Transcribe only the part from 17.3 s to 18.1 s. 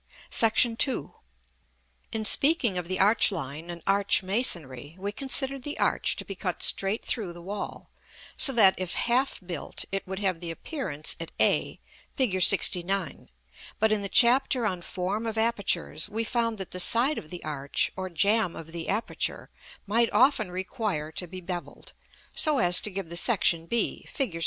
arch, or